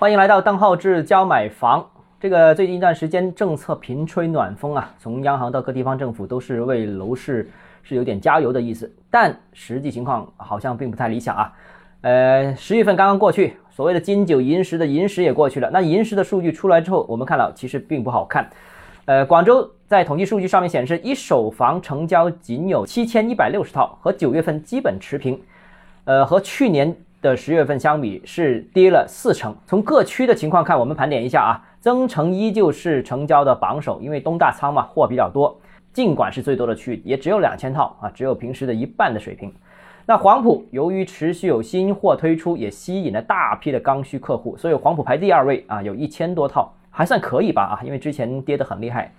[0.00, 1.86] 欢迎来到邓浩志教买房。
[2.18, 7.50] 这个最近一段时间政策频吹暖风啊，从央行到各地方政府都是为楼市
[7.82, 11.52] 是有点加油的意思，但实际情况好像并不太理想啊。
[12.00, 15.68] 呃，十月份刚刚过去，所谓的金九银十的银十也过去了。
[15.70, 18.48] 那银十的数据出来之后，我们看到其实并不好看。
[19.04, 25.38] 呃，广州在统计数据上面显示，一手房成交仅有七千一百六十套，和九月份基本持平。
[26.06, 29.54] 呃，和去年的十月份相比是跌了四成。
[29.66, 35.58] 从各区的情况看，我们盘点一下啊，增城依旧是成交的榜首，因为东大仓嘛，货比较多。
[35.92, 39.52] 尽管是最多的区域，也只有两千套啊，只有平时的一半的水平。
[40.06, 49.12] 那黄埔由于持续有新货推出，也吸引了大批的刚需客户，所以黄埔排第二位啊，有一千多套，还算可以吧啊，因为之前跌得很厉害，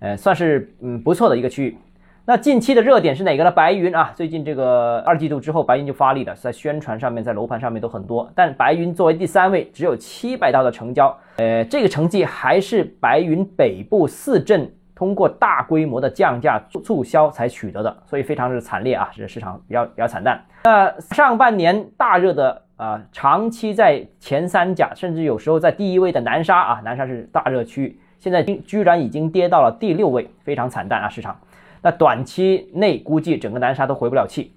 [0.00, 1.76] 呃，算是嗯不错的一个区域。
[2.24, 3.50] 那近期的热点是哪个呢？
[3.50, 8.30] 白云啊，最近这个二季度之后，白云就发力了，在宣传上面，在楼盘上面都很多。
[8.32, 20.40] 但白云作为第三位，只有七百套的成交，呃，这个成绩还是白云北部四镇通过大规模的降价促销才取得的，所以非常的惨烈啊，这市场比较比较惨淡。
[20.62, 31.36] 那上半年大热的啊，长期在前三甲，甚至有时候在第一位的南沙啊，南沙是大热区域，现在居然已经跌到了第六位，非常惨淡啊，市场。
[31.82, 34.54] 那短期内估计整个南沙都回不了气。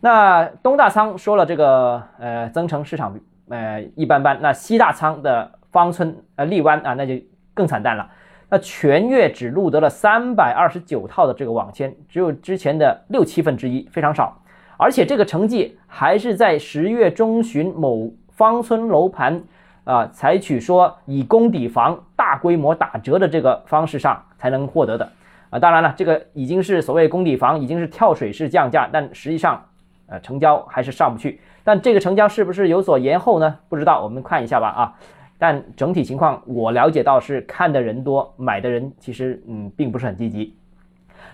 [0.00, 3.18] 那东大仓说了这个呃增城市场
[3.48, 4.38] 呃一般般。
[4.40, 7.14] 那西大仓的芳村呃荔湾啊那就
[7.52, 8.08] 更惨淡了。
[8.48, 14.40] 那全月只录得了三百二十九套的这个网签，只有之前的六七分之一，非常少。
[14.76, 19.42] 而且这个成绩还是在十月中旬某芳村楼盘
[19.84, 25.12] 啊采取说以公抵房大规模打折的这个方式上才能获得的。
[25.50, 29.66] 啊，当然了，这个已经是所谓公底房，已经是跳水式降价，但实际上，
[30.06, 31.40] 呃，成交还是上不去。
[31.64, 33.58] 但这个成交是不是有所延后呢？
[33.68, 34.68] 不知道，我们看一下吧。
[34.68, 34.94] 啊，
[35.38, 40.54] 但整体情况我了解到是看的人多，买的人其实嗯并不是很积极。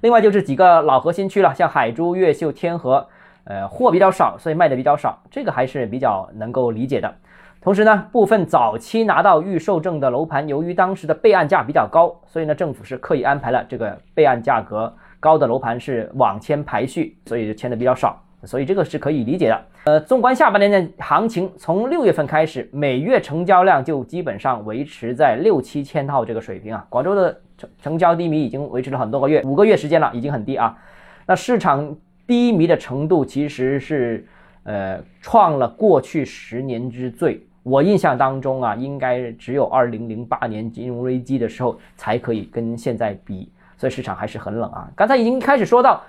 [0.00, 3.06] 另外就是几个老核心区了，像海珠、越秀、天河，
[3.44, 7.14] 呃，货比较少，所以卖的比较少，这个还是比较能够理解的。
[7.64, 19.64] 同时呢，部分早期拿到预售证的楼盘，由于当时的备案价比较高，所以呢，政府是刻意安排了这个备案价格高的楼盘是网签排序，所以就签的比较少，所以这个是可以理解的。
[19.84, 26.86] 呃，纵观下半年的行情，从六月份开始，每月成交量就基本上维持在六七千套这个水平啊。
[26.90, 30.76] 广州的成成交低迷已经维持了很多个月，五个月时间了，已经很低啊。
[31.24, 31.96] 那市场
[32.26, 34.26] 低迷的程度其实是
[34.64, 37.42] 呃创了过去十年之最。
[37.64, 44.86] 我印象当中啊，应该只有二零零八年金融危机的时候才可以跟现在比，所以市场还是很冷啊。
[44.94, 46.02] 刚才已经开始说到，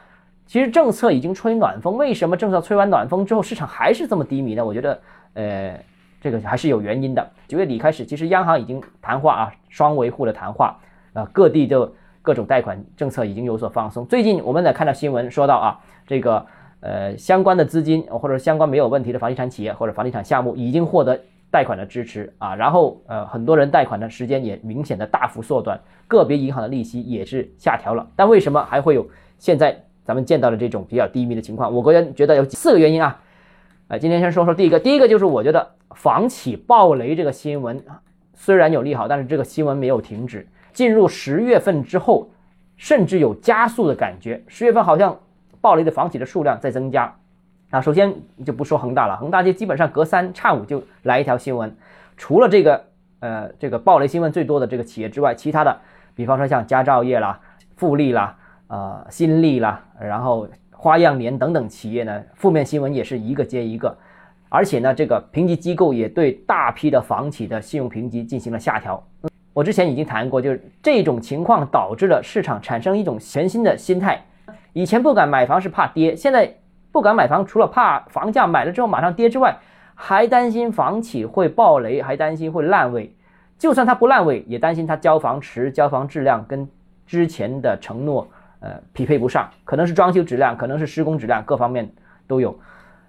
[0.45, 4.65] 其实政策已经吹暖风，为什么政策吹完暖风之后市场还是这么低迷呢？
[4.65, 4.99] 我觉得，
[5.33, 5.79] 呃，
[6.19, 7.25] 这个还是有原因的。
[7.47, 10.77] 九月底开始，其实央行已经谈话啊，双维护的谈话，
[11.13, 11.89] 啊，各地的
[12.21, 14.05] 各种贷款政策已经有所放松。
[14.07, 16.45] 最近我们呢看到新闻说到啊，这个
[16.81, 21.17] 呃相关的资金或者相关没有问题的房地产企业或者房地产项目已经获得。
[21.55, 28.05] 贷款的支持啊，然后呃，很多人贷款的时间也明显的大幅缩短，个别银行的利息也是下调了。
[28.13, 29.07] 但为什么还会有
[29.37, 31.73] 现在咱们见到的这种比较低迷的情况？
[31.73, 33.21] 我个人觉得有四个原因啊。
[33.87, 38.01] 呃，今天先说说第一个，第一个就是我觉得房企暴雷这个新闻啊
[38.33, 40.45] 虽然有利好，但是这个新闻没有停止。
[40.73, 42.29] 进入十月份之后，
[42.75, 44.43] 甚至有加速的感觉。
[44.45, 45.17] 十月份好像
[45.61, 47.15] 暴雷的房企的数量在增加。
[47.75, 48.13] 啊，首先
[48.45, 51.75] 就不说恒大了，恒大就基本上隔三差五就来一条新闻。
[52.15, 52.85] 除了这个，
[53.19, 55.77] 呃，这个暴雷新闻最多的这个企业之外，其他的，
[56.15, 57.37] 比方说像佳兆业啦、
[57.75, 58.37] 富力啦、
[58.67, 63.93] 呃、新力啦，然后花样年等等企业呢，负面新闻也是一个接一个。
[64.47, 69.05] 而且呢，这个评级机构也对大批的房企的信用评级进行了下调。
[69.51, 74.23] 我之前已经谈过，就是这种情况导致了市场产生一种全新的心态。
[74.71, 76.55] 以前不敢买房是怕跌，现在。
[76.95, 79.57] 不敢买房，除了怕房价买了之后马上跌之外，
[79.95, 83.13] 还担心房企会暴雷，还担心会烂尾。
[83.57, 86.65] 就算它不烂尾，也担心它交房迟、交房质量跟
[87.05, 88.25] 之前的承诺
[88.61, 91.85] 呃匹配不上，可能是装修质量，可能是施工质量，各方面
[92.27, 92.57] 都有。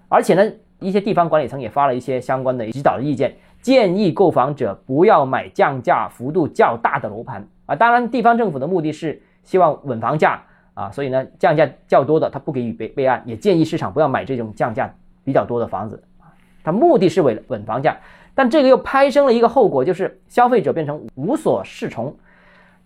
[0.09, 0.43] 而且呢，
[0.79, 7.73] 一些地方管理层也发了一些相关的指导的意见，建议购房者不要买降价幅度较大的楼盘啊。
[7.73, 10.43] 当然，地方政府的目的是希望稳房价。
[10.77, 14.93] 啊，所以呢，降价较多的，他不给予备备案，也建议市场不要买这种降价
[15.23, 16.29] 比较多的房子啊。
[16.63, 17.97] 他目的是为了稳房价，
[18.35, 22.15] 但这个又拍生了一个后果，就是消费者变成无所适从。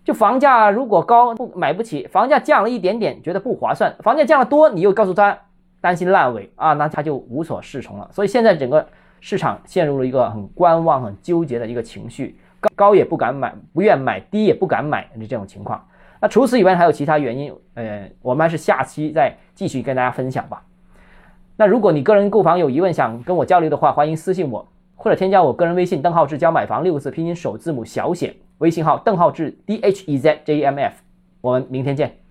[0.04, 5.38] 就房价如果高不买不起，房价降了一点点觉得不划算，房价降了多，你又告诉他
[5.82, 8.08] 担心烂尾啊，那他就无所适从了。
[8.10, 8.88] 所以现在整个
[9.20, 15.86] 市场陷入了一个很观望、很纠结的一个情绪，高高也不敢买，不愿买，低也不敢买的这种情况。
[16.22, 20.62] 那除此以外还有其他原因，呃，我们还是下期再继续跟大家分享吧。
[21.56, 30.94] 那如果你个人购房有疑问，想跟我交流的话，欢迎私信我，或者添加我个人微信邓浩志教买房六个字拼音首字母小写，微信号邓浩志 D H E Z J M F。
[31.40, 32.21] 我们明天见。